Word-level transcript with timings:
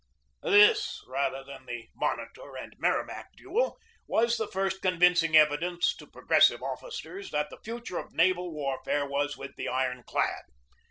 This, 0.41 1.03
rather 1.07 1.43
than 1.43 1.67
the 1.67 1.87
Monitor 1.95 2.55
and 2.57 2.73
Merrimac 2.79 3.27
duel, 3.37 3.77
was 4.07 4.35
the 4.35 4.47
first 4.47 4.81
convincing 4.81 5.35
evidence 5.37 5.95
to 5.97 6.07
progressive 6.07 6.63
officers 6.63 7.29
that 7.29 7.51
the 7.51 7.61
future 7.63 7.99
of 7.99 8.11
naval 8.11 8.51
warfare 8.51 9.05
was 9.07 9.37
with 9.37 9.55
the 9.57 9.67
iron 9.67 10.01
clad. 10.01 10.45